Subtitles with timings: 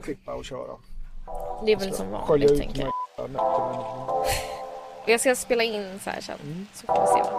[0.00, 0.76] och klippa och köra.
[1.64, 2.92] Det är väl som vanligt tänker jag.
[5.06, 6.66] Jag ska spela in så här sen.
[6.74, 7.30] Så får vi se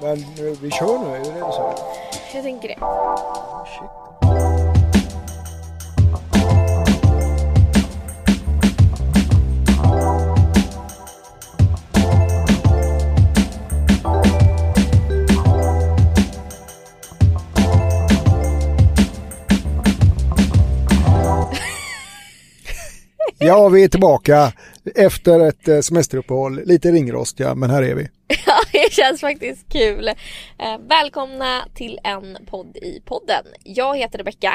[0.00, 1.74] vad Men vi kör nu, är det det du säger?
[2.34, 2.78] Jag tänker det.
[3.66, 4.01] Shit.
[23.44, 24.52] Ja, vi är tillbaka
[24.94, 26.60] efter ett eh, semesteruppehåll.
[26.64, 28.08] Lite ringrostiga, men här är vi.
[28.46, 30.08] Ja, det känns faktiskt kul.
[30.08, 30.14] Eh,
[30.88, 33.44] välkomna till en podd i podden.
[33.64, 34.52] Jag heter Rebecka.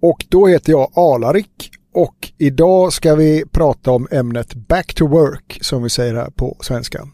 [0.00, 5.58] Och då heter jag Alarik och idag ska vi prata om ämnet Back to Work
[5.60, 7.08] som vi säger här på svenska.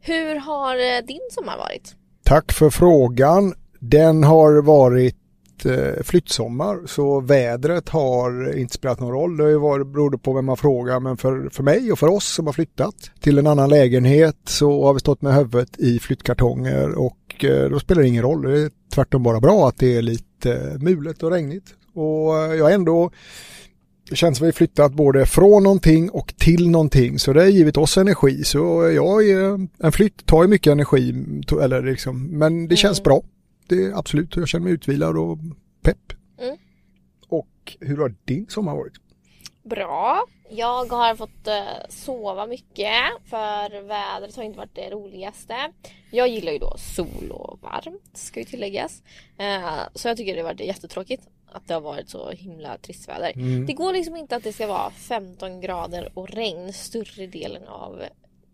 [0.00, 1.94] Hur har eh, din sommar varit?
[2.24, 3.54] Tack för frågan.
[3.80, 5.16] Den har varit
[5.64, 9.36] eh, flyttsommar så vädret har inte spelat någon roll.
[9.36, 12.08] Det har ju varit beroende på vem man frågar men för, för mig och för
[12.08, 15.98] oss som har flyttat till en annan lägenhet så har vi stått med huvudet i
[15.98, 18.42] flyttkartonger och eh, då spelar det ingen roll.
[18.42, 21.66] Det är tvärtom bara bra att det är lite eh, mulet och regnigt.
[21.94, 23.10] Och jag ändå
[24.10, 27.76] det känns som vi flyttat både från någonting och till någonting så det har givit
[27.76, 28.44] oss energi.
[28.44, 31.14] Så jag är, en flytt tar ju mycket energi
[31.62, 33.04] eller liksom, men det känns Mm.
[33.04, 33.22] bra.
[33.68, 35.38] Det är absolut, jag känner mig utvilad och
[35.82, 36.12] pepp.
[36.38, 36.56] Mm.
[37.28, 38.94] Och hur har din sommar varit?
[39.62, 40.26] Bra.
[40.50, 42.92] Jag har fått eh, sova mycket
[43.24, 45.54] för vädret har inte varit det roligaste.
[46.10, 49.02] Jag gillar ju då sol och varmt ska ju tilläggas.
[49.38, 53.08] Eh, så jag tycker det har varit jättetråkigt att det har varit så himla trist
[53.08, 53.32] väder.
[53.34, 53.66] Mm.
[53.66, 58.02] Det går liksom inte att det ska vara 15 grader och regn större delen av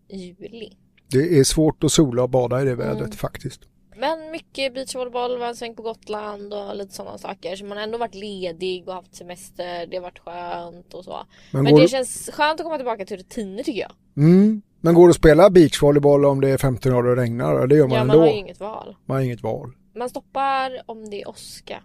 [0.09, 0.73] juli.
[1.09, 3.13] Det är svårt att sola och bada i det vädret Mm.
[3.13, 3.61] faktiskt.
[3.97, 7.57] Men mycket beachvolleyboll, var en sväng på Gotland och lite sådana saker.
[7.57, 9.87] Så man har ändå varit ledig och haft semester.
[9.87, 11.27] Det har varit skönt och så.
[11.51, 13.93] Men, Men det känns skönt att komma tillbaka till rutiner tycker jag.
[14.17, 17.67] mm, men går det att spela beachvolleyboll om det är 15 grader och regnar?
[17.67, 18.23] Det gör man Ja, man ändå.
[18.27, 18.97] har ju inget val.
[19.07, 19.73] Man har inget val.
[19.95, 21.83] Man stoppar om det är åska.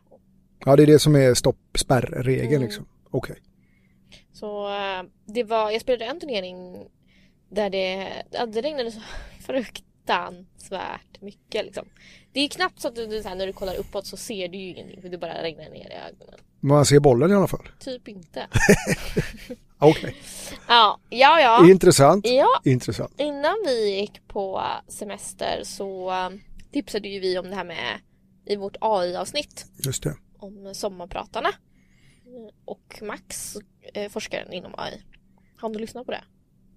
[0.65, 2.61] Ja, det är det som är stopp, spärregeln Mm.
[2.61, 2.85] liksom.
[3.11, 3.35] Okej.
[4.33, 6.85] Så eh, det var, jag spelade en turnering
[7.49, 8.99] där det, ja, det regnade så
[10.07, 11.85] fruktansvärt mycket liksom.
[12.34, 14.57] Det är knappt så att du, så här, när du kollar uppåt så ser du
[14.57, 16.40] ju ingenting för det bara regnar ner i ögonen.
[16.59, 17.69] Man ser bollen i alla fall.
[17.79, 18.47] Typ inte.
[19.79, 20.16] Okej.
[20.68, 21.69] Ja, ja, ja.
[21.69, 22.25] Intressant.
[22.28, 23.13] Ja, Intressant.
[23.19, 26.29] innan vi gick på semester så eh,
[26.72, 28.00] tipsade ju vi om det här med
[28.45, 30.16] i vårt AI-avsnitt Just det.
[30.39, 31.50] om sommarpratarna.
[32.25, 33.57] Mm, Och Max,
[33.94, 35.01] eh, forskaren inom AI.
[35.57, 36.24] Har du lyssnat på det?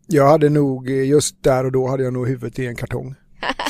[0.06, 3.14] Jag hade nog, eh, just där och då hade jag nog huvudet i en kartong.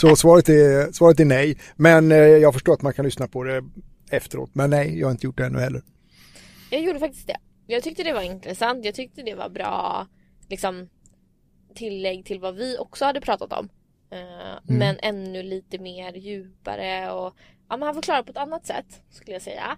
[0.00, 1.58] Så svaret är, svaret är nej.
[1.76, 3.64] Men eh, jag förstår att man kan lyssna på det
[4.10, 4.50] efteråt.
[4.54, 5.82] Men nej, jag har inte gjort det ännu heller.
[6.70, 7.36] Jag gjorde faktiskt det.
[7.66, 8.84] Jag tyckte det var intressant.
[8.84, 10.06] Jag tyckte det var bra
[10.48, 10.88] liksom,
[11.74, 13.68] tillägg till vad vi också hade pratat om.
[14.12, 17.34] Eh, Men ännu lite mer djupare och
[17.68, 19.76] ja, men han förklarar på ett annat sätt skulle jag säga.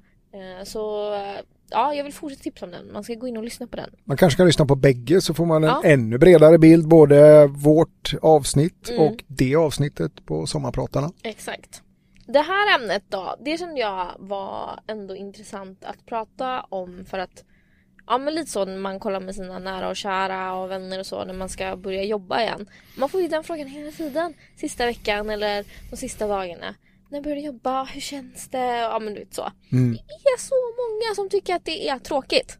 [0.65, 1.15] Så
[1.73, 2.93] ja, jag vill fortsätta tipsa om den.
[2.93, 3.91] Man ska gå in och lyssna på den.
[4.05, 5.83] Man kanske kan lyssna på bägge så får man en Ja.
[5.85, 6.89] ännu bredare bild.
[6.89, 9.03] Både vårt avsnitt Mm.
[9.03, 11.11] och det avsnittet på Sommarpratarna.
[11.23, 11.83] Exakt.
[12.27, 17.45] Det här ämnet då, det kände jag var ändå intressant att prata om för att
[18.07, 21.07] Ja men lite så när man kollar med sina nära och kära och vänner och
[21.07, 22.67] så när man ska börja jobba igen.
[22.97, 24.35] Man får ju den frågan hela tiden.
[24.57, 26.75] Sista veckan eller de sista dagarna.
[27.13, 27.85] När börjar du jobba?
[27.85, 28.67] Hur känns det?
[28.67, 29.53] Ja men du vet så.
[29.73, 29.93] Mm.
[29.93, 32.59] Det är så många som tycker att det är tråkigt.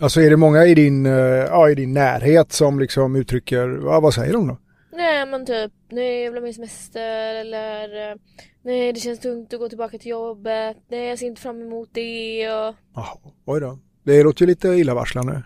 [0.00, 4.00] Alltså är det många i din, eh, ja, i din närhet som liksom uttrycker, ja,
[4.00, 4.58] vad säger de då?
[4.92, 8.16] Nej men typ, nej jag vill ha min semester eller eh,
[8.62, 10.76] nej det känns tungt att gå tillbaka till jobbet.
[10.88, 13.78] Nej jag ser inte fram emot det och Jaha, oj då.
[14.02, 15.42] Det låter ju lite illavarslande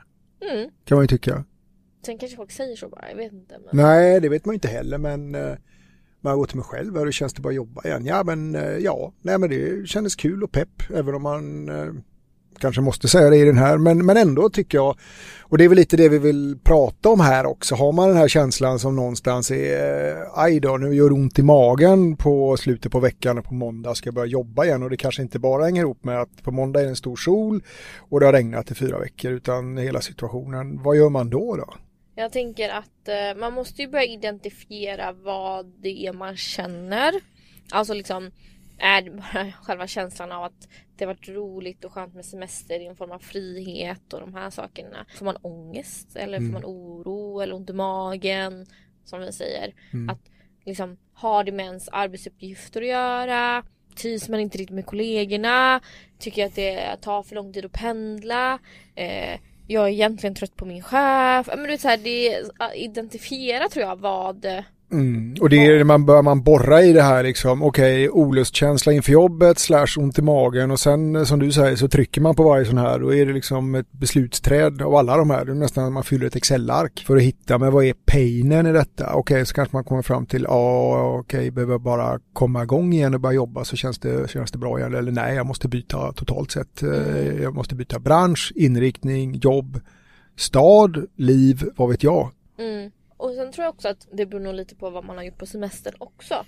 [0.50, 0.71] mm.
[0.84, 1.44] kan man ju tycka.
[2.06, 3.59] Sen kanske folk säger så bara, jag vet inte.
[3.59, 3.77] Men...
[3.84, 5.34] Nej, det vet man ju inte heller, men
[6.21, 8.07] men man går till mig själv, hur känns det bara att jobba igen?
[8.07, 11.93] Ja, men eh, ja, nej men det kändes kul och pepp, även om man eh,
[12.61, 14.97] kanske måste säga det i den här, men, men ändå tycker jag,
[15.41, 18.17] och det är väl lite det vi vill prata om här också, har man den
[18.17, 22.57] här känslan som någonstans är, eh, aj då, nu gör det ont i magen på
[22.57, 24.83] slutet på veckan och på måndag ska jag börja jobba igen.
[24.83, 27.16] Och det kanske inte bara hänger ihop med att på måndag är det en stor
[27.16, 27.63] sol
[27.99, 31.75] och det har regnat i fyra veckor, utan hela situationen, vad gör man då då?
[32.21, 37.13] Jag tänker att eh, man måste ju börja identifiera vad det är man känner.
[37.71, 38.31] Alltså liksom
[38.78, 42.87] är det bara själva känslan av att det varit roligt och skönt med semester i
[42.87, 45.07] en form av frihet och de här sakerna.
[45.17, 48.66] Får man ångest eller får man oro eller ont i magen
[49.05, 49.75] som vi säger.
[49.93, 50.11] Mm.
[50.11, 50.31] Att
[50.65, 53.65] liksom har det med ens arbetsuppgifter att göra?
[53.95, 55.81] trivs man inte riktigt med kollegorna,
[56.19, 58.59] tycker att det tar för lång tid att pendla,
[58.95, 59.41] eh,
[59.71, 61.47] jag är egentligen trött på min chef.
[61.47, 62.45] Men du vet så här, det är,
[62.75, 64.47] identifiera tror jag vad
[64.92, 65.34] Mm.
[65.41, 68.92] Och det är det man bör man borra i det här liksom, okej, okay, olustkänsla
[68.92, 72.42] inför jobbet, slash ont i magen och sen som du säger så trycker man på
[72.42, 75.54] varje sån här, då är det liksom ett beslutsträd av alla de här, det är
[75.54, 79.15] nästan man fyller ett Excel-ark för att hitta, men vad är painen i detta?
[79.15, 82.92] Okej, okay, så kanske man kommer fram till, ja, okej, okay, behöver bara komma igång
[82.92, 85.69] igen och börja jobba så känns det, känns det bra igen, eller nej, jag måste
[85.69, 89.81] byta totalt sett, eh, jag måste byta bransch, inriktning, jobb,
[90.37, 92.31] stad, liv, vad vet jag.
[92.59, 92.91] Mm.
[93.21, 95.39] Och sen tror jag också att det beror nog lite på vad man har gjort
[95.39, 96.45] på semestern också.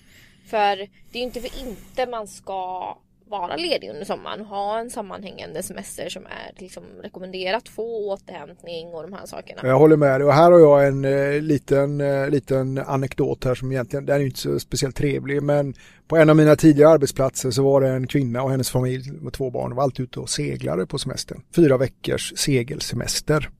[0.46, 2.98] För det är ju inte för inte man ska
[3.28, 4.44] vara ledig under sommaren.
[4.44, 7.68] Ha en sammanhängande semester som är liksom rekommenderat.
[7.68, 9.60] Få återhämtning och de här sakerna.
[9.62, 13.54] Jag håller med dig och här har jag en eh, liten, eh, liten anekdot här
[13.54, 15.74] som egentligen, den är inte så speciellt trevlig men
[16.08, 19.32] på en av mina tidigare arbetsplatser så var det en kvinna och hennes familj med
[19.32, 21.42] två barn var alltid ute och seglade på semestern.
[21.54, 23.50] Fyra veckors segelsemester.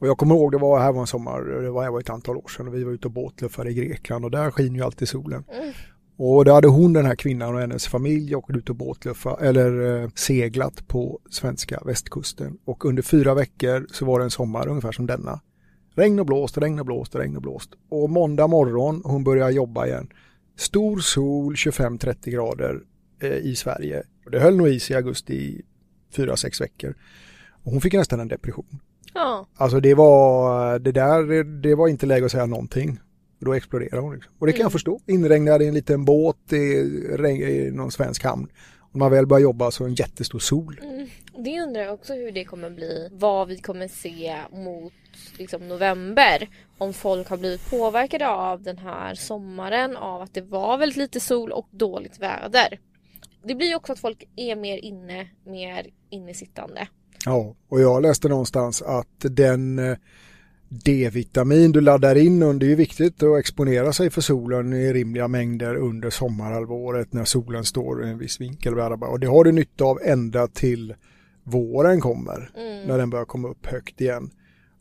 [0.00, 2.10] Och jag kommer ihåg det var här var en sommar, det var, här var ett
[2.10, 4.84] antal år sedan och vi var ute och båtluffade i Grekland och där skiner ju
[4.84, 5.44] alltid solen.
[5.48, 5.72] Mm.
[6.20, 10.02] Och då hade hon den här kvinnan och hennes familj åkt ut och båtluffa eller
[10.02, 12.58] eh, seglat på svenska västkusten.
[12.64, 15.40] Och under fyra veckor så var det en sommar ungefär som denna.
[15.94, 17.70] Regn och blåst, regn och blåst, regn och blåst.
[17.88, 20.08] Och måndag morgon, hon började jobba igen.
[20.56, 22.80] Stor sol, 25-30 grader
[23.22, 24.02] eh, i Sverige.
[24.24, 25.62] Och det höll nog i sig i augusti i
[26.10, 26.94] fyra, sex veckor.
[27.62, 28.80] Och hon fick nästan en depression.
[29.14, 29.46] Ja.
[29.56, 33.00] Alltså det var, det där, det var inte läge att säga någonting.
[33.38, 34.14] Då exploderade hon.
[34.14, 34.32] Liksom.
[34.38, 34.64] Och det kan mm.
[34.64, 35.00] jag förstå.
[35.06, 38.48] Inregnad i en liten båt i, i någon svensk hamn.
[38.92, 40.80] Om man väl börjar jobba så en jättestor sol.
[40.82, 41.08] Mm.
[41.44, 43.08] Det undrar jag också hur det kommer bli.
[43.12, 44.92] Vad vi kommer se mot
[45.38, 46.48] liksom, november.
[46.78, 49.96] Om folk har blivit påverkade av den här sommaren.
[49.96, 52.78] Av att det var väldigt lite sol och dåligt väder.
[53.42, 56.88] Det blir också att folk är mer inne, mer innesittande.
[57.24, 59.96] Ja, och jag läste någonstans att den eh,
[60.68, 65.28] D-vitamin du laddar in under, det är viktigt att exponera sig för solen i rimliga
[65.28, 68.78] mängder under sommarhalvåret när solen står i en viss vinkel.
[68.78, 70.94] Och det har du nytta av ända till
[71.44, 72.88] våren kommer, mm.
[72.88, 74.30] när den börjar komma upp högt igen.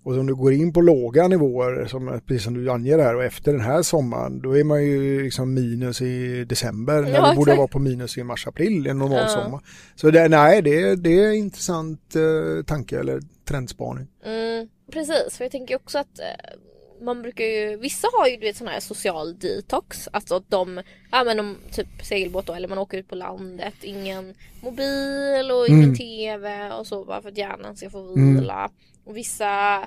[0.08, 3.24] Och om du går in på låga nivåer, som, precis som du anger här, och
[3.24, 7.36] efter den här sommaren, då är man ju liksom minus i december, när ja, det
[7.36, 9.28] borde vara på minus i mars-april, en normal ja.
[9.28, 9.62] sommar.
[9.96, 14.08] Så det, nej, det, det är en intressant eh, tanke eller trendspaning.
[14.26, 16.60] Mm, precis, för jag tänker också att eh,
[17.02, 20.10] man brukar ju, vissa har ju du vet sån här social detox.
[20.12, 20.82] Alltså att de,
[21.12, 23.76] ja men de typ segelbåt då, eller man åker ut på landet.
[23.82, 25.96] Ingen mobil och ingen mm.
[25.96, 28.60] TV och så bara för att hjärnan ska få vila.
[28.60, 28.72] Mm.
[29.06, 29.84] Och vissa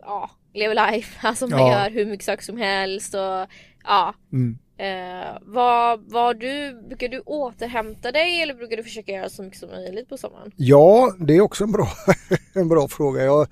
[0.00, 1.72] ja, lever life, alltså man ja.
[1.72, 3.46] gör hur mycket saker som helst och
[3.84, 4.14] ja.
[4.32, 4.58] Mm.
[4.76, 9.58] Eh, vad, vad du, brukar du återhämta dig eller brukar du försöka göra så mycket
[9.58, 10.52] som möjligt på sommaren?
[10.56, 11.88] Ja, det är också en bra,
[12.52, 13.24] en bra fråga.
[13.24, 13.46] Jag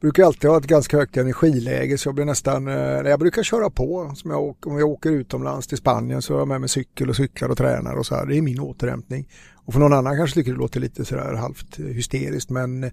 [0.00, 2.74] brukar alltid ha ett ganska högt energiläge så jag blir nästan, eh,
[3.10, 4.12] jag brukar köra på.
[4.16, 7.16] Som jag, om jag åker utomlands till Spanien så är jag med mig cykel och
[7.16, 8.26] cyklar och tränar och så här.
[8.26, 9.28] Det är min återhämtning.
[9.54, 12.90] Och för någon annan kanske tycker det låter lite sådär halvt hysteriskt men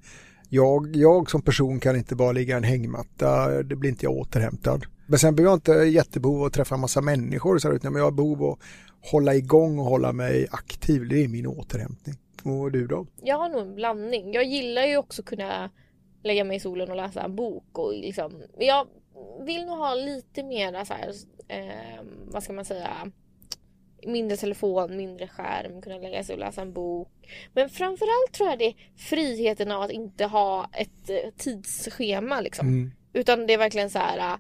[0.54, 4.14] jag, jag som person kan inte bara ligga i en hängmatta, det blir inte jag
[4.14, 4.86] återhämtad.
[5.08, 8.04] Men sen behöver jag inte jättebehov av att träffa massa människor så här, utan jag
[8.04, 8.60] har behov av att
[9.12, 11.08] hålla igång och hålla mig aktiv.
[11.08, 12.16] Det är min återhämtning.
[12.44, 13.08] Och du då?
[13.22, 14.34] Jag har nog en blandning.
[14.34, 15.70] Jag gillar ju också kunna
[16.24, 18.88] lägga mig i solen och läsa en bok och liksom, jag
[19.46, 21.14] vill nog ha lite mer så här,
[21.48, 23.12] eh, vad ska man säga,
[24.08, 27.10] mindre telefon, mindre skärm, kunna lägga sig och läsa en bok.
[27.54, 32.68] Men framförallt tror jag det är friheten av att inte ha ett eh, tidsschema liksom.
[32.68, 32.92] Mm.
[33.14, 34.38] Utan det är verkligen så här.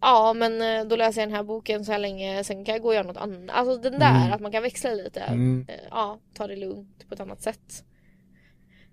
[0.00, 2.82] Ja men eh, då läser jag den här boken så här länge, sen kan jag
[2.82, 3.56] gå och göra något annat.
[3.56, 4.32] Alltså den där, mm.
[4.32, 5.20] att man kan växla lite.
[5.20, 5.66] Mm.
[5.68, 7.84] Eh, ja, ta det lugnt på ett annat sätt.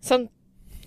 [0.01, 0.27] Sen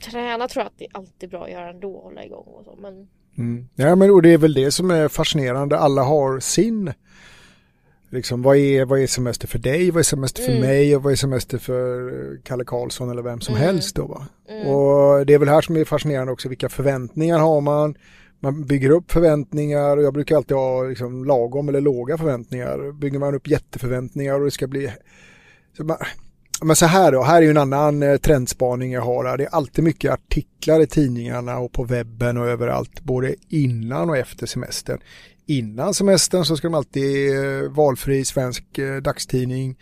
[0.03, 2.77] träna tror jag att det är alltid bra att göra ändå, hålla igång och så.
[2.81, 3.09] Men...
[3.39, 3.69] Mm.
[3.75, 5.79] Ja men och det är väl det som är fascinerande.
[5.79, 6.93] Alla har sin
[8.13, 10.63] Liksom, vad, är, vad är semester för dig, vad är semester för mm.
[10.63, 13.67] mig och vad är semester för Kalle Karlsson eller vem som mm.
[13.67, 14.27] helst då va?
[14.49, 14.67] Mm.
[14.67, 17.95] Och det är väl här som är fascinerande också, vilka förväntningar har man?
[18.41, 22.93] Man bygger upp förväntningar och jag brukar alltid ha liksom, lagom eller låga förväntningar.
[22.93, 24.93] Bygger man upp jätteförväntningar och det ska bli...
[25.77, 25.97] Så man,
[26.63, 29.25] men så här då, här är ju en annan eh, trendspaning jag har.
[29.25, 29.37] Här.
[29.37, 34.17] Det är alltid mycket artiklar i tidningarna och på webben och överallt, både innan och
[34.17, 34.99] efter semestern
[35.59, 39.79] innan semestern så ska de alltid eh, valfri svensk eh, dagstidning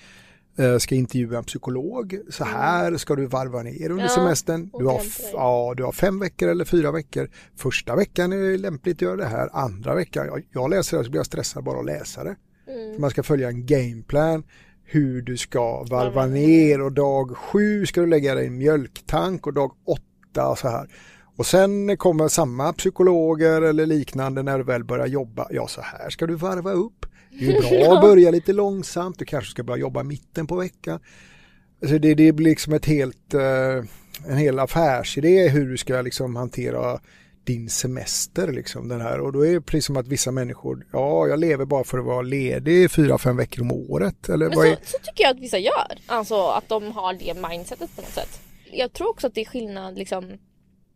[0.59, 2.19] eh, ska intervjua en psykolog.
[2.31, 2.57] Så mm.
[2.57, 4.71] här ska du varva ner under ja, semestern.
[4.79, 5.01] Du har,
[5.33, 7.31] ja, du har fem veckor eller fyra veckor.
[7.57, 9.49] Första veckan är det lämpligt att göra det här.
[9.53, 12.37] Andra veckan, jag, jag läser det så blir jag stressad bara att läsa det.
[12.69, 13.01] Mm.
[13.01, 14.45] Man ska följa en gameplan.
[14.85, 19.47] hur du ska varva ner och dag sju ska du lägga dig i en mjölktank
[19.47, 20.89] och dag åtta så här.
[21.37, 25.47] Och sen kommer samma psykologer eller liknande när du väl börjar jobba.
[25.51, 27.07] Ja, så här ska du varva upp.
[27.31, 29.19] Det är bra att börja lite långsamt.
[29.19, 31.01] Du kanske ska börja jobba mitten på veckan.
[31.83, 33.85] Alltså det, det blir liksom ett helt, eh,
[34.29, 37.01] en hel affärsidé hur du ska liksom hantera
[37.45, 41.29] din semester liksom den här och då är det precis som att vissa människor, ja
[41.29, 44.29] jag lever bara för att vara ledig fyra, fem veckor om året.
[44.29, 44.79] Eller Men vad så, är...
[44.85, 45.99] så tycker jag att vissa gör.
[46.07, 48.41] Alltså att de har det mindsetet på något sätt.
[48.73, 50.39] Jag tror också att det är skillnad liksom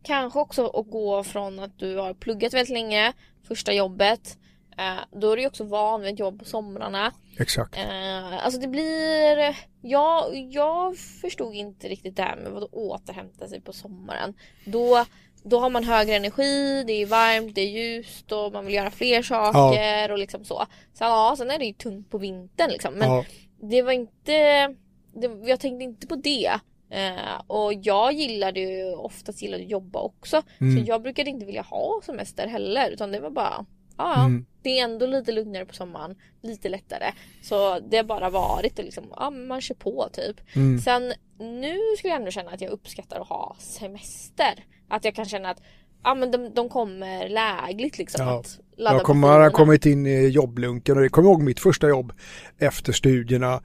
[0.05, 3.13] Kanske också att gå från att du har pluggat väldigt länge,
[3.47, 4.37] första jobbet.
[4.77, 7.11] Eh, då är du ju också van vid ett jobb på somrarna.
[7.39, 7.77] Exakt.
[7.77, 9.57] Eh, alltså det blir...
[9.81, 14.33] Jag, jag förstod inte riktigt det här med att återhämta sig på sommaren.
[14.65, 15.05] Då,
[15.43, 18.91] då har man högre energi, det är varmt, det är ljust och man vill göra
[18.91, 20.65] fler saker och liksom så.
[20.93, 22.93] Så ja, sen är det ju tungt på vintern liksom.
[22.93, 23.25] Men ja.
[23.61, 24.75] det var inte...
[25.13, 26.59] Det, jag tänkte inte på det.
[26.95, 30.41] Eh, och jag gillade ju oftast gillade att jobba också.
[30.61, 30.77] Mm.
[30.77, 32.89] Så jag brukade inte vilja ha semester heller.
[32.91, 33.65] Utan det var bara,
[33.97, 34.25] ja.
[34.25, 34.45] Mm.
[34.61, 36.15] Det är ändå lite lugnare på sommaren.
[36.41, 37.11] Lite lättare.
[37.41, 40.55] Så det har bara varit och liksom, ja man kör på typ.
[40.55, 40.79] Mm.
[40.79, 44.65] Sen nu skulle jag ändå känna att jag uppskattar att ha semester.
[44.89, 45.61] Att jag kan känna att
[46.03, 48.27] ja, men de, de kommer lägligt liksom.
[48.27, 48.39] Ja.
[48.39, 51.59] Att ladda Jag kommer, har kommit in i jobblunken och det kommer jag ihåg mitt
[51.59, 52.13] första jobb
[52.57, 53.61] efter studierna.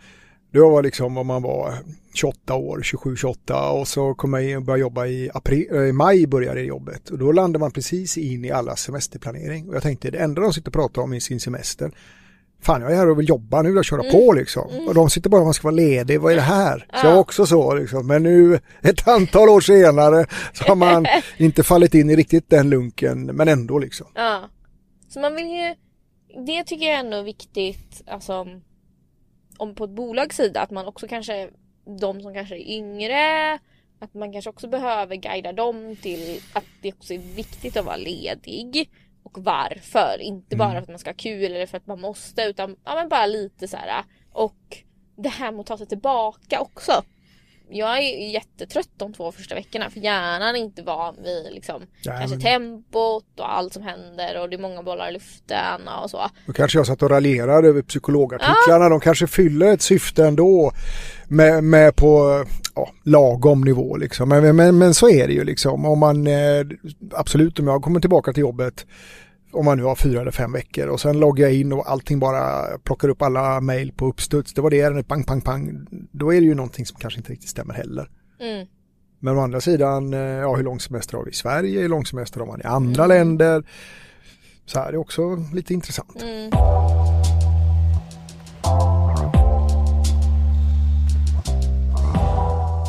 [0.52, 1.74] Det var liksom om man var
[2.14, 5.92] 28 år, 27-28 och så kom jag in och började jobba i april, äh, i
[5.92, 9.82] maj började det jobbet och då landade man precis in i alla semesterplanering och jag
[9.82, 11.90] tänkte det enda de sitter och pratar om i sin semester
[12.62, 14.12] Fan jag är här och vill jobba, nu vill jag köra Mm.
[14.12, 14.66] på liksom.
[14.88, 16.78] Och de sitter bara man ska vara ledig, vad är det här?
[16.78, 17.10] Så jag Ja.
[17.14, 18.06] var också så liksom.
[18.06, 21.06] Men nu ett antal år senare så har man
[21.38, 24.06] inte fallit in i riktigt den lunken men ändå liksom.
[24.14, 24.48] Ja.
[25.08, 25.74] Så man vill ju
[26.46, 28.46] Det tycker jag ändå är viktigt Alltså
[29.60, 31.50] Om på ett bolags sida att man också kanske
[32.00, 33.58] De som kanske är yngre
[33.98, 37.96] Att man kanske också behöver guida dem till Att det också är viktigt att vara
[37.96, 38.90] ledig.
[39.22, 40.20] Och varför?
[40.20, 42.94] Inte bara för att man ska ha kul eller för att man måste utan ja,
[42.94, 44.04] men bara lite så här.
[44.32, 44.76] Och
[45.16, 46.92] det här med att ta sig tillbaka också
[47.70, 52.12] jag är jättetrött de två första veckorna för hjärnan är inte van vid liksom, Ja,
[52.18, 56.10] kanske men- tempot och allt som händer och det är många bollar i luften och
[56.10, 56.20] så.
[56.46, 58.88] Då kanske jag satt och raljerade över psykologartiklarna.
[58.88, 60.72] De kanske fyller ett syfte ändå
[61.28, 64.28] med, med på ja, lagom nivå liksom.
[64.28, 65.84] Men, men, men så är det ju liksom.
[65.84, 66.66] Om man, eh,
[67.12, 68.86] absolut om jag kommer tillbaka till jobbet
[69.52, 72.18] om man nu har fyra eller fem veckor och sen loggar jag in och allting
[72.18, 74.54] bara plockar upp alla mejl på uppstuds.
[74.54, 75.86] Det var det, ärendet, pang, pang, pang.
[76.12, 78.10] Då är det ju någonting som kanske inte riktigt stämmer heller.
[78.40, 78.66] Mm.
[79.18, 81.80] Men å andra sidan, eh, ja hur lång semester har vi i Sverige?
[81.80, 83.64] Hur lång semester har man i andra länder?
[84.66, 85.22] Så här är också
[85.54, 86.22] lite intressant.
[86.22, 86.50] Mm.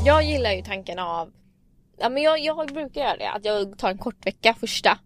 [0.06, 1.30] Jag gillar ju tanken av
[2.02, 4.98] Ja men jag, jag brukar göra det, att jag tar en kort vecka första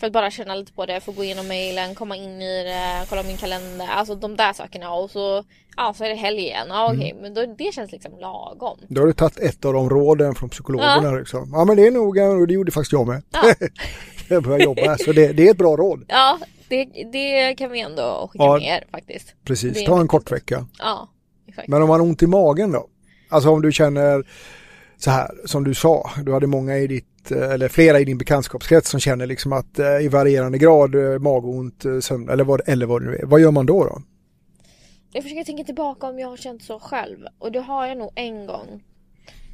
[0.00, 3.06] För att bara känna lite på det, få gå igenom mailen, komma in i det,
[3.08, 5.44] kolla min kalender, alltså de där sakerna och så
[5.76, 9.00] Ja så är det helg igen, ja okej men då, det känns liksom lagom Då
[9.00, 11.08] har du tagit ett av de råden från psykologerna.
[11.08, 11.50] Ja, liksom.
[11.52, 13.22] ja men det är nog, och det gjorde faktiskt jag med.
[13.32, 13.54] Ja.
[14.28, 16.04] jag började jobba så det, det är ett bra råd.
[16.08, 16.38] Ja
[16.68, 18.56] det, det kan vi ändå skicka Ja.
[18.56, 20.66] ner faktiskt Precis, ta en kort vecka.
[20.78, 21.08] Ja
[21.48, 22.86] exakt Men om man har ont i magen då?
[23.28, 24.24] Alltså om du känner
[24.96, 28.18] så här, som du sa, du hade många i ditt, eh, eller flera i din
[28.18, 32.86] bekantskapskrets som känner liksom att eh, i varierande grad eh, magont, sömn, eller vad, eller
[32.86, 33.26] vad det nu är.
[33.26, 34.02] Vad gör man då då?
[35.12, 38.10] Jag försöker tänka tillbaka om jag har känt så själv och det har jag nog
[38.14, 38.82] en gång.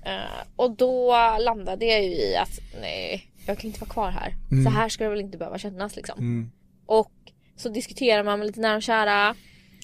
[0.04, 4.34] Eh, och då landade jag ju i att nej, jag kan inte vara kvar här.
[4.64, 6.18] Så här ska det väl inte behöva kännas liksom.
[6.18, 6.50] Mm.
[6.86, 7.12] Och
[7.56, 9.34] så diskuterar man med lite nära och kära.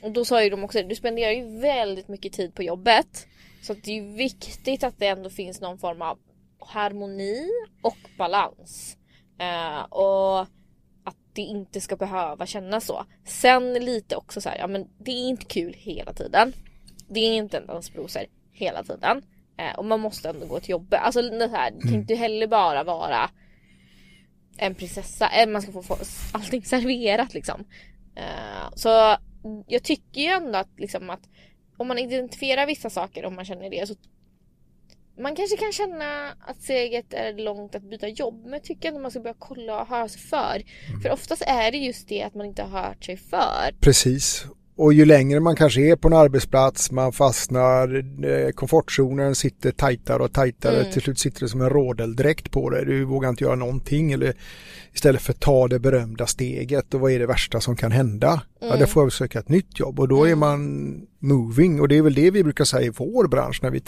[0.02, 3.26] Och då sa ju de också du spenderar ju väldigt mycket tid på jobbet.
[3.68, 6.18] Så att det är viktigt att det ändå finns någon form av
[6.58, 7.48] harmoni
[7.82, 8.96] och balans.
[9.38, 10.40] Eh, och
[11.04, 13.04] att det inte ska behöva kännas så.
[13.24, 16.52] Sen lite också så här, ja men det är inte kul hela tiden.
[17.08, 18.22] Det är inte en dansbrosor
[18.52, 19.22] hela tiden.
[19.58, 21.00] Eh, och man måste ändå gå till jobbet.
[21.02, 23.30] Alltså det här, det kan inte heller bara vara
[24.58, 25.28] en prinsessa.
[25.28, 25.96] Eh, Man ska få, få
[26.32, 27.64] allting serverat liksom.
[28.16, 29.16] Eh, så
[29.66, 31.28] jag tycker ju ändå att, liksom, att
[31.78, 33.94] om man identifierar vissa saker om man känner det så
[35.18, 39.00] man kanske kan känna att steget är långt att byta jobb men jag tycker ändå
[39.00, 40.62] man ska börja kolla och höra sig för.
[41.02, 43.74] För oftast är det just det att man inte har hört sig för.
[43.80, 44.46] Precis.
[44.78, 50.22] Och ju längre man kanske är på en arbetsplats, man fastnar, eh, komfortzonen sitter tajtare
[50.22, 50.80] och tajtare.
[50.80, 50.92] Mm.
[50.92, 52.84] Till slut sitter det som en rådeldräkt på dig.
[52.84, 54.12] Du vågar inte göra någonting.
[54.12, 54.34] Eller
[54.92, 56.94] istället för att ta det berömda steget.
[56.94, 58.42] Och vad är det värsta som kan hända?
[58.60, 58.80] Ja, Mm.
[58.80, 60.00] då får jag söka ett nytt jobb.
[60.00, 61.80] Och då är man moving.
[61.80, 63.82] Och det är väl det vi brukar säga i vår bransch när vi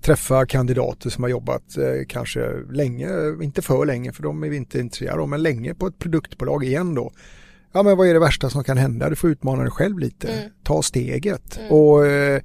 [0.00, 3.08] träffar kandidater som har jobbat eh, kanske länge,
[3.42, 6.64] inte för länge för de är vi inte intresserade av, men länge på ett produktbolag
[6.64, 7.12] igen då.
[7.72, 9.10] Ja men vad är det värsta som kan hända?
[9.10, 10.32] Du får utmana dig själv lite.
[10.32, 10.50] Mm.
[10.62, 11.58] Ta steget.
[11.58, 11.70] Mm.
[11.72, 12.42] Och eh,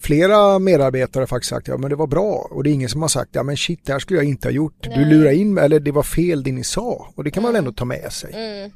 [0.00, 2.48] flera medarbetare har faktiskt sagt ja men det var bra.
[2.50, 4.48] Och det är ingen som har sagt ja men shit det här skulle jag inte
[4.48, 4.82] ha gjort.
[4.82, 5.04] Du Nej.
[5.04, 7.12] lurar in mig eller det var fel det ni sa.
[7.16, 7.66] Och det kan man väl Mm.
[7.68, 8.32] ändå ta med sig.
[8.34, 8.70] Mm.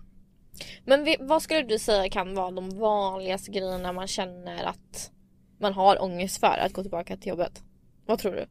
[0.84, 5.10] Men vad skulle du säga kan vara de vanligaste grejerna man känner att
[5.60, 7.62] man har ångest för att gå tillbaka till jobbet?
[8.06, 8.46] Vad tror du?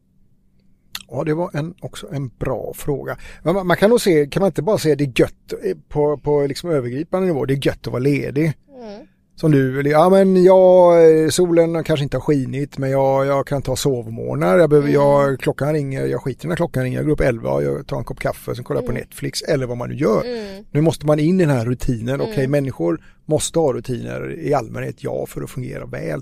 [1.12, 3.17] Ja det var en, också en bra fråga.
[3.43, 6.17] Man, man kan nog se, kan man inte bara säga det är gött eh, på,
[6.17, 7.45] på liksom övergripande nivå.
[7.45, 8.53] Det är gött att vara ledig.
[8.81, 9.07] Mm.
[9.38, 10.93] Som du, ja men jag,
[11.24, 14.57] eh, solen kanske inte har skinit men jag, jag kan ta sovmorgnar.
[14.59, 15.01] Jag behöver, Mm.
[15.01, 16.97] jag, klockan ringer, jag skiter när klockan ringer.
[16.97, 19.01] Jag går upp 11 och jag tar en kopp kaffe, sen kollar jag på Mm.
[19.01, 20.24] Netflix eller vad man nu gör.
[20.25, 20.63] Mm.
[20.71, 22.21] Nu måste man in i den här rutinen.
[22.21, 22.51] Okej, Mm.
[22.51, 26.21] människor måste ha rutiner i allmänhet, ja, för att fungera väl.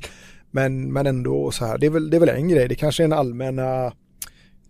[0.51, 2.67] Men, men ändå så här, det är, väl, det är väl en grej.
[2.67, 3.93] Det kanske är den allmänna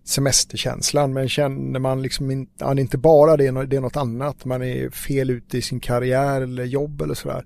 [0.03, 1.13] semesterkänslan.
[1.13, 4.45] Men känner man liksom inte, ja, inte bara det, det är något annat.
[4.45, 7.45] Man är fel ute i sin karriär eller jobb eller sådär.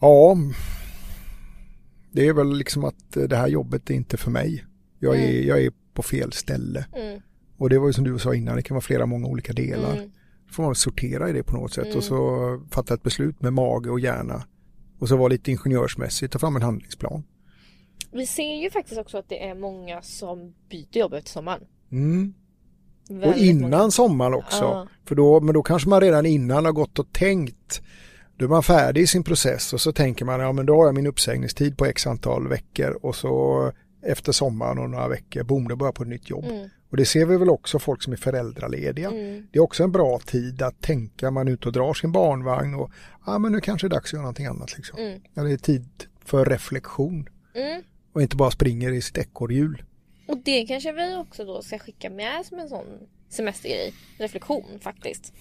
[0.00, 0.36] Ja,
[2.12, 4.64] det är väl liksom att det här jobbet är inte för mig.
[4.98, 5.46] Jag är, Mm.
[5.48, 6.86] jag är på fel ställe.
[6.96, 7.20] Mm.
[7.56, 9.96] Och det var ju som du sa innan, det kan vara flera många olika delar
[9.96, 10.10] Mm.
[10.50, 11.96] får man sortera i det på något sätt Mm.
[11.96, 14.44] och så fatta ett beslut med mage och hjärna.
[14.98, 17.22] Och så vara lite ingenjörsmässigt, ta fram en handlingsplan.
[18.14, 21.62] Vi ser ju faktiskt också att det är många som byter jobb efter sommaren.
[21.92, 22.34] Mm.
[23.24, 23.90] Och innan många.
[23.90, 24.64] sommaren också.
[24.64, 24.88] Ja.
[25.04, 27.82] För då, men då kanske man redan innan har gått och tänkt.
[28.36, 30.86] Då är man färdig i sin process och så tänker man, ja men då har
[30.86, 35.68] jag min uppsägningstid på x antal veckor och så efter sommaren och några veckor, boom,
[35.68, 36.44] då börjar på ett nytt jobb.
[36.44, 36.68] Mm.
[36.90, 39.10] Och det ser vi väl också folk som är föräldralediga.
[39.10, 39.46] Mm.
[39.52, 42.74] Det är också en bra tid att tänka, man är ute och drar sin barnvagn
[42.74, 42.90] och
[43.26, 44.98] ja men nu kanske det är dags att göra någonting annat liksom.
[44.98, 45.20] Mm.
[45.34, 45.88] Ja, det är tid
[46.24, 47.82] för reflektion Mm.
[48.14, 49.82] Och inte bara springer i sitt ekorrhjul.
[50.28, 52.86] Och det kanske vi också då ska skicka med som en sån
[53.28, 53.94] semestergrej.
[54.18, 55.32] Reflektion faktiskt.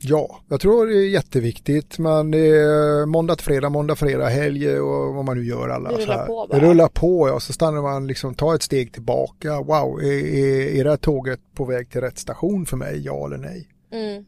[0.00, 1.98] Ja, jag tror det är jätteviktigt.
[1.98, 5.90] Man är måndag till fredag, måndag, fredag, helg och vad man nu gör alla.
[5.90, 6.58] Det rullar på bara.
[6.58, 9.60] Det rullar på ja, så stannar man liksom, tar ett steg tillbaka.
[9.60, 13.00] Wow, är, är, är det här tåget på väg till rätt station för mig?
[13.04, 13.68] Ja eller nej?
[13.92, 14.24] Mm.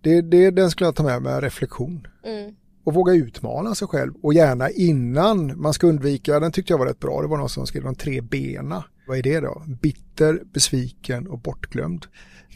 [0.00, 2.06] Det, det, den skulle jag ta med mig, reflektion.
[2.24, 2.54] Mm.
[2.84, 6.86] Och våga utmana sig själv och gärna innan man ska undvika, den tyckte jag var
[6.86, 8.84] rätt bra, det var någon som skrev de tre bena.
[9.06, 9.62] Vad är det då?
[9.82, 12.06] Bitter, besviken och bortglömd.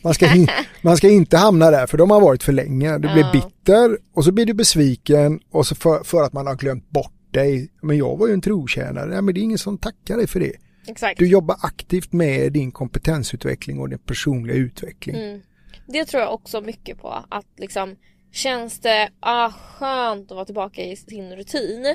[0.03, 0.49] Man ska, in,
[0.83, 2.99] man ska inte hamna där för de har varit för länge.
[2.99, 6.55] Du blir bitter och så blir du besviken och så för, för att man har
[6.55, 7.71] glömt bort dig.
[7.83, 10.41] Men jag var ju en trotjänare, Nej, men det är ingen som tackar dig för
[10.41, 10.53] det.
[10.87, 11.19] Exakt.
[11.19, 15.17] Du jobbar aktivt med din kompetensutveckling och din personliga utveckling.
[15.17, 15.41] Mm.
[15.87, 17.25] Det tror jag också mycket på.
[17.29, 17.97] Att liksom
[18.35, 21.87] känns det ah, skönt att vara tillbaka i sin rutin.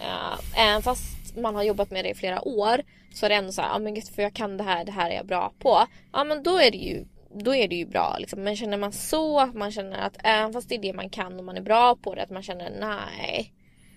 [0.00, 2.82] Uh, även fast man har jobbat med det i flera år
[3.14, 4.84] så är det ändå så här, ja ah, men gud, för jag kan det här,
[4.84, 5.86] det här är jag bra på.
[6.12, 7.04] Ja men då är det ju
[7.36, 8.42] då är det ju bra liksom.
[8.42, 11.38] Men känner man så att man känner att även fast det är det man kan
[11.38, 13.52] och man är bra på det att man känner nej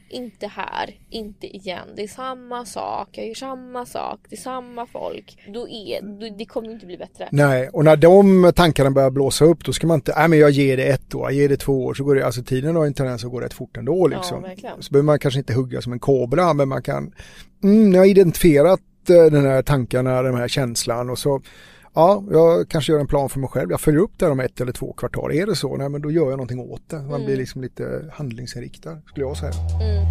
[0.09, 1.87] inte här, inte igen.
[1.95, 5.37] Det är samma sak, jag gör samma sak, det är samma folk.
[5.53, 7.29] Då är, då, det kommer inte bli bättre.
[7.31, 10.51] Nej, och när de tankarna börjar blåsa upp då ska man inte, nej men jag
[10.51, 12.85] ger det ett år, jag ger det två år så går det, alltså tiden har
[12.85, 14.41] en tendens att gå rätt fort ändå liksom.
[14.41, 14.81] Ja, verkligen.
[14.81, 17.13] så behöver man kanske inte hugga som en kobra men man kan,
[17.63, 21.41] mm, jag har identifierat eh, den här tankarna, den här känslan och så
[21.97, 23.71] Ja, jag kanske gör en plan för mig själv.
[23.71, 25.31] Jag följer upp det här om ett eller två kvartal.
[25.31, 26.95] Är det så, nej men då gör jag någonting åt det.
[26.95, 27.25] Man Mm.
[27.25, 29.53] blir liksom lite handlingsinriktad, skulle jag säga.
[29.81, 30.05] Mm.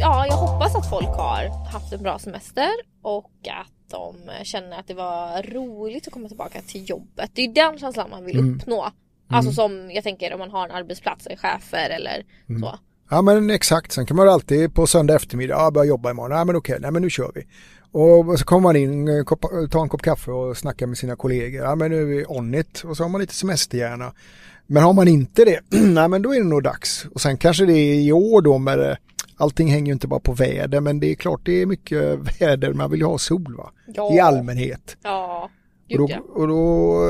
[0.00, 2.68] Ja, jag hoppas att folk har haft en bra semester
[3.02, 7.30] och att de känner att det var roligt att komma tillbaka till jobbet.
[7.34, 8.56] Det är den känslan man vill Mm.
[8.56, 8.90] uppnå.
[9.28, 12.62] Alltså som jag tänker om man har en arbetsplats, är chefer eller Mm.
[12.62, 12.78] så.
[13.10, 16.44] Ja men exakt, sen kan man alltid på söndag eftermiddag, ja, börja jobba imorgon, nej
[16.44, 17.46] men okej, nej men nu kör vi.
[17.92, 19.40] Och så kommer man in, eh, kopp,
[19.70, 22.54] tar en kopp kaffe och snackar med sina kollegor, ja men nu är vi on
[22.54, 24.12] it och så har man lite semesterhjärna.
[24.66, 27.06] Men har man inte det, nej men då är det nog dags.
[27.14, 28.96] Och sen kanske det är i år då med det,
[29.36, 32.72] allting hänger ju inte bara på väder men det är klart det är mycket väder,
[32.72, 34.14] man vill ju ha sol va, Ja.
[34.14, 34.96] i allmänhet.
[35.02, 35.50] Ja,
[35.84, 36.20] Och gud då, ja.
[36.34, 37.00] och då,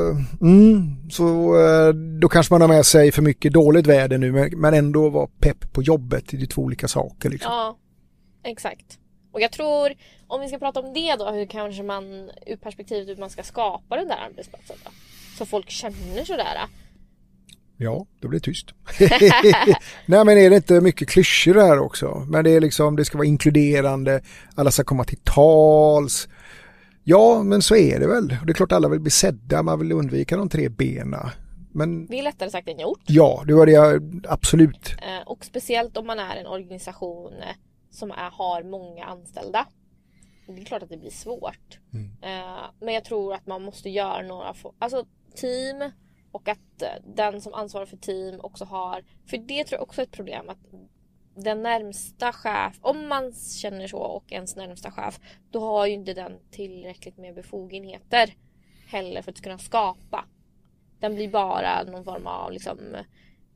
[0.41, 4.51] mm, så, eh, då kanske man har med sig för mycket dåligt väder nu men,
[4.61, 6.25] men ändå vara pepp på jobbet.
[6.31, 7.53] Det är två olika saker liksom.
[7.53, 7.77] Ja,
[8.45, 8.99] exakt.
[9.33, 9.93] Och jag tror,
[10.27, 13.43] om vi ska prata om det då, hur kanske man ur perspektivet hur man ska
[13.43, 14.91] skapa den där arbetsplatsen då.
[15.39, 16.59] Så folk känner sådär.
[17.77, 18.67] Ja, då blir det tyst.
[20.07, 22.27] Nej men är det inte mycket klyschor här också?
[22.29, 24.21] Men det är liksom, det ska vara inkluderande,
[24.55, 26.29] alla ska komma till tals.
[27.05, 28.29] Ja, men så är det väl.
[28.29, 31.31] Det är klart alla vill bli sedda, man vill undvika de tre benen.
[31.73, 32.07] Men...
[32.07, 33.03] Det är lättare sagt än gjort.
[33.07, 34.95] Ja, det var det jag, absolut.
[35.03, 37.57] Eh, och speciellt om man är en organisation eh,
[37.91, 39.67] som är, har många anställda.
[40.47, 41.79] Det är klart att det blir svårt.
[41.93, 42.11] Mm.
[42.23, 45.91] Eh, men jag tror att man måste göra några, alltså team
[46.33, 46.83] och att
[47.17, 50.49] den som ansvarar för team också har, för det tror jag också är ett problem
[50.49, 50.59] att
[51.37, 55.21] den närmsta chef, om man känner så och ens närmsta chef,
[55.51, 58.35] då har ju inte den tillräckligt med befogenheter
[58.87, 60.25] heller för att kunna skapa.
[61.01, 62.79] Den blir bara någon form av liksom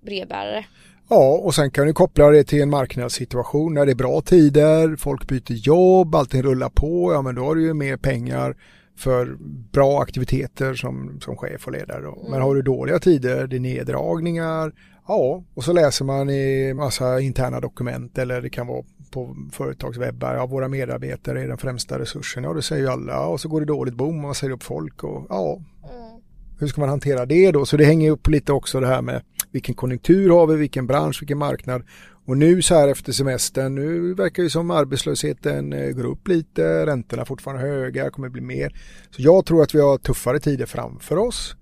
[0.01, 0.67] brevbärare.
[1.11, 4.97] Ja, och sen kan du koppla det till en marknadssituation när det är bra tider,
[4.97, 8.57] folk byter jobb, allting rullar på, ja men då har du ju mer pengar
[8.97, 9.37] för
[9.73, 12.07] bra aktiviteter som, som chef och ledare.
[12.07, 12.31] Mm.
[12.31, 14.73] Men har du dåliga tider, det är neddragningar,
[15.09, 20.35] ja, och så läser man i massa interna dokument eller det kan vara på företagswebbar,
[20.35, 23.61] ja våra medarbetare är den främsta resursen, ja det säger ju alla och så går
[23.61, 26.21] det dåligt, bom, man säger upp folk och ja, mm.
[26.59, 27.67] hur ska man hantera det då?
[27.67, 31.23] Så det hänger upp lite också det här med vilken konjunktur har vi, vilken bransch,
[31.23, 31.83] vilken marknad
[32.29, 36.87] och nu så här efter semestern, nu verkar det som arbetslösheten eh, går upp lite,
[36.87, 38.73] räntorna fortfarande höga, kommer bli mer.
[39.11, 41.57] Så jag tror att vi har tuffare tider framför oss.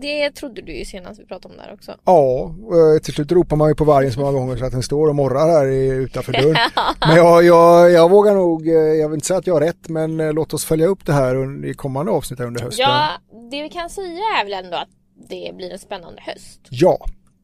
[0.00, 1.94] Det trodde du ju senast vi pratade om där också.
[2.04, 2.54] Ja,
[2.94, 5.08] eh, till slut ropar man ju på vargen så många gånger så att den står
[5.08, 5.66] och morrar här
[6.02, 6.56] utanför dörren.
[7.00, 9.88] men jag, jag, jag vågar nog, eh, jag vill inte säga att jag har rätt,
[9.88, 12.86] men låt oss följa upp det här i kommande avsnitt under hösten.
[12.88, 13.08] Ja,
[13.50, 14.88] det vi kan säga är väl ändå att
[15.28, 16.60] det blir en spännande höst.
[16.70, 16.98] Ja,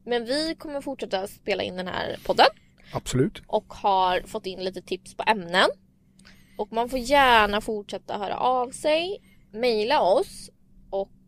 [0.05, 2.45] men vi kommer fortsätta spela in den här podden.
[2.93, 3.41] Absolut.
[3.47, 5.69] Och har fått in lite tips på ämnen.
[6.57, 9.21] Och man får gärna fortsätta höra av sig.
[9.51, 10.49] Mejla oss.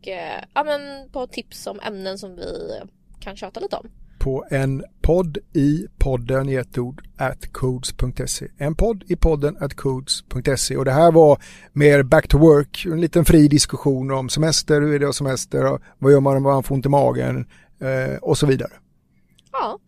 [0.02, 2.80] Eh, ja, men på tips om ämnen som vi
[3.20, 3.86] kan köta lite om.
[4.18, 8.46] På en podd i podden i ett ord at codes.se.
[8.58, 10.76] En podd i podden at codes.se.
[10.76, 12.86] Och det här var mer back to work.
[12.86, 14.80] En liten fri diskussion om semester.
[14.80, 15.78] Hur är det att semester?
[15.98, 17.46] Vad gör man om man får ont i magen?
[17.80, 18.72] eh, och så vidare.
[19.52, 19.78] Ja,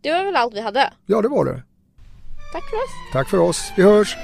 [0.00, 0.92] det var väl allt vi hade.
[1.06, 1.62] Ja, det var det.
[2.52, 3.12] Tack för oss.
[3.12, 3.72] Tack för oss.
[3.76, 4.16] Vi hörs.